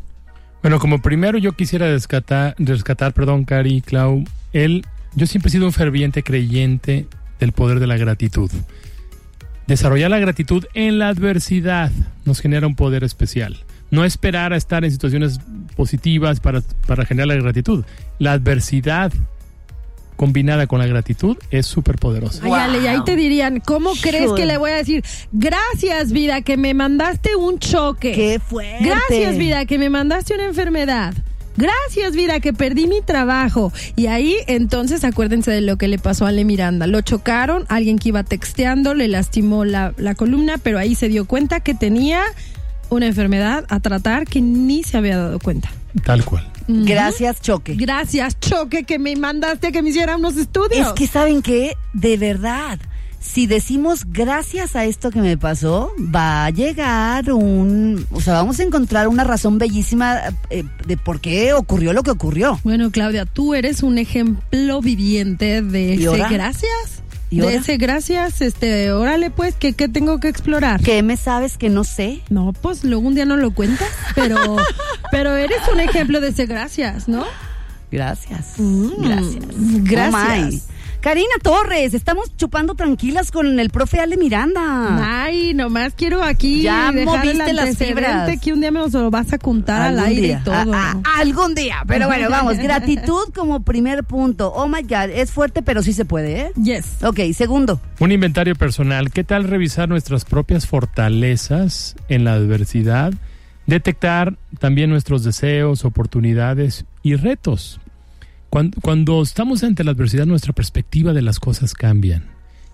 [0.63, 4.23] Bueno, como primero yo quisiera rescatar, rescatar, perdón, Cari, Clau,
[4.53, 7.09] él, yo siempre he sido un ferviente creyente
[7.41, 8.49] del poder de la gratitud.
[9.67, 11.91] Desarrollar la gratitud en la adversidad
[12.25, 13.59] nos genera un poder especial.
[13.91, 15.41] No esperar a estar en situaciones
[15.77, 17.85] positivas para, para generar la gratitud.
[18.21, 19.13] La adversidad
[20.23, 22.43] combinada con la gratitud es súper poderosa.
[22.45, 22.55] Ay, Wow.
[22.61, 24.41] Ale, y ahí te dirían, ¿cómo crees Sure.
[24.41, 25.03] que le voy a decir?
[25.33, 28.13] Gracias, vida, que me mandaste un choque.
[28.13, 28.85] ¡Qué fuerte!
[28.85, 31.13] Gracias, vida, que me mandaste una enfermedad.
[31.57, 33.73] Gracias, vida, que perdí mi trabajo.
[33.97, 36.87] Y ahí, entonces, acuérdense de lo que le pasó a Ale Miranda.
[36.87, 41.25] Lo chocaron, alguien que iba texteando, le lastimó la, la columna, pero ahí se dio
[41.25, 42.23] cuenta que tenía
[42.91, 45.69] una enfermedad a tratar que ni se había dado cuenta.
[46.05, 46.47] Tal cual.
[46.69, 47.75] Gracias, Choque.
[47.75, 50.89] Gracias, choque, que me mandaste a que me hiciera unos estudios.
[50.89, 52.79] Es que saben que, de verdad,
[53.23, 58.59] si decimos gracias a esto que me pasó, va a llegar un, o sea, vamos
[58.59, 60.21] a encontrar una razón bellísima
[60.51, 62.59] eh, de por qué ocurrió lo que ocurrió.
[62.65, 67.03] Bueno, Claudia, tú eres un ejemplo viviente de ¿Y ese gracias.
[67.31, 70.83] ¿Y de ese gracias, este, órale pues, ¿qué, qué tengo que explorar?
[70.83, 72.21] ¿Qué me sabes que no sé?
[72.29, 74.37] No, pues luego un día no lo cuentas, pero,
[75.13, 77.25] pero eres un ejemplo de ese gracias, ¿no?
[77.91, 78.55] Gracias.
[78.57, 79.45] Mm, gracias.
[79.85, 80.67] gracias.
[80.67, 80.73] Oh.
[81.03, 85.23] Karina Torres, estamos chupando tranquilas con el profe Ale Miranda.
[85.25, 88.41] Ay, nomás quiero aquí Ya dejar el moviste las fibras.
[88.41, 90.39] que un día me lo vas a contar al Algún aire día.
[90.41, 90.73] y todo.
[91.19, 91.83] Algún día.
[91.87, 92.57] Pero bueno, vamos.
[92.57, 94.51] Gratitud como primer punto.
[94.55, 96.53] Oh my God, es fuerte, pero sí se puede, ¿eh?
[96.55, 97.03] Yes.
[97.03, 97.81] Ok, segundo.
[98.01, 99.11] Un inventario personal.
[99.11, 103.13] ¿Qué tal revisar nuestras propias fortalezas en la adversidad?
[103.73, 107.81] Detectar también nuestros deseos, oportunidades y retos.
[108.51, 112.27] Cuando, cuando estamos ante la adversidad, nuestra perspectiva de las cosas cambian.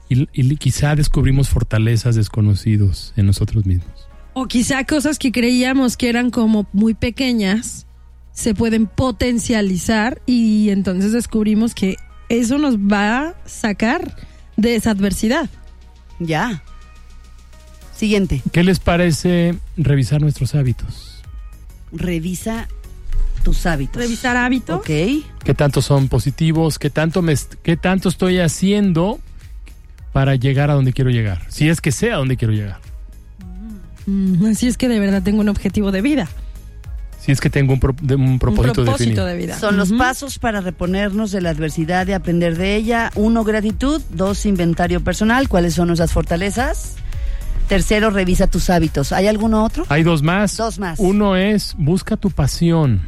[0.09, 4.09] Y, y quizá descubrimos fortalezas desconocidos en nosotros mismos.
[4.35, 7.87] O quizá cosas que creíamos que eran como muy pequeñas
[8.33, 11.95] se pueden potencializar y entonces descubrimos que
[12.29, 14.17] eso nos va a sacar
[14.57, 15.49] de esa adversidad.
[16.19, 16.61] Ya.
[17.99, 18.43] Siguiente.
[18.53, 21.21] ¿Qué les parece revisar nuestros hábitos?
[21.93, 22.69] Revisa
[23.43, 23.97] tus hábitos.
[24.01, 24.77] Revisar hábitos.
[24.77, 24.87] Ok.
[25.45, 26.79] ¿Qué tanto son positivos?
[26.79, 29.19] ¿Qué tanto, me, qué tanto estoy haciendo
[30.13, 31.43] para llegar a donde quiero llegar?
[31.49, 32.79] Si es que sé a dónde quiero llegar.
[34.07, 36.29] Mm, así es que de verdad tengo un objetivo de vida.
[37.21, 39.59] Si es que tengo un, pro- de- un propósito, un propósito de vida.
[39.59, 43.11] Son los pasos para reponernos de la adversidad y aprender de ella.
[43.17, 44.01] Uno, gratitud.
[44.11, 45.49] Dos, inventario personal.
[45.49, 46.95] ¿Cuáles son nuestras fortalezas?
[47.69, 49.13] Tercero, revisa tus hábitos.
[49.13, 49.85] ¿Hay alguno otro?
[49.91, 50.57] Hay dos más.
[50.57, 50.99] Dos más.
[50.99, 53.03] Uno es busca tu pasión.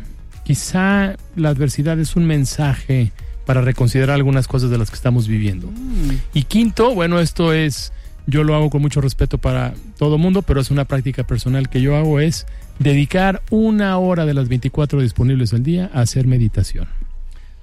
[0.44, 3.11] Quizá la adversidad es un mensaje
[3.46, 5.68] para reconsiderar algunas cosas de las que estamos viviendo.
[5.68, 6.11] Mm.
[6.34, 7.92] Y quinto, bueno, esto es,
[8.26, 11.80] yo lo hago con mucho respeto para todo mundo, pero es una práctica personal que
[11.80, 12.46] yo hago, es
[12.78, 16.86] dedicar una hora de las 24 disponibles al día a hacer meditación.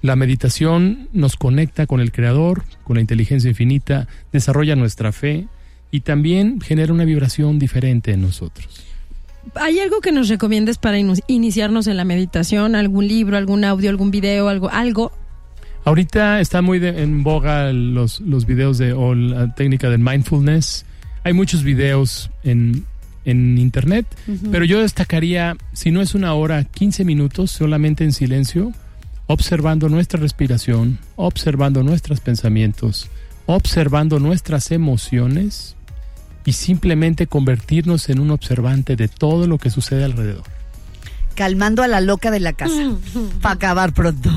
[0.02, 5.46] La meditación nos conecta con el Creador, con la inteligencia infinita, desarrolla nuestra fe
[5.90, 8.84] y también genera una vibración diferente en nosotros.
[9.54, 12.74] ¿Hay algo que nos recomiendes para iniciarnos en la meditación?
[12.74, 14.68] ¿Algún libro, algún audio, algún video, algo?
[14.70, 15.12] algo?
[15.84, 20.84] Ahorita está muy de- en boga los, los videos de o la técnica del mindfulness.
[21.24, 22.84] Hay muchos videos en,
[23.24, 24.04] en internet,
[24.50, 28.72] pero yo destacaría, si no es una hora, 15 minutos solamente en silencio,
[29.28, 33.08] observando nuestra respiración, observando nuestros pensamientos,
[33.46, 35.74] observando nuestras emociones
[36.44, 40.44] y simplemente convertirnos en un observante de todo lo que sucede alrededor.
[41.34, 42.92] Calmando a la loca de la casa.
[43.40, 44.30] Para acabar pronto.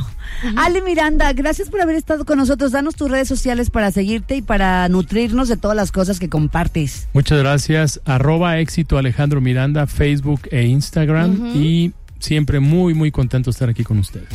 [0.58, 2.72] Ale Miranda, gracias por haber estado con nosotros.
[2.72, 7.08] Danos tus redes sociales para seguirte y para nutrirnos de todas las cosas que compartes.
[7.14, 8.02] Muchas gracias.
[8.06, 11.56] Arroba éxito Alejandro Miranda, Facebook e Instagram.
[11.56, 14.30] Y siempre muy, muy contento de estar aquí con ustedes.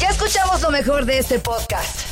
[0.00, 2.11] Ya escuchamos lo mejor de este podcast.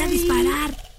[0.00, 0.89] voy a disparar.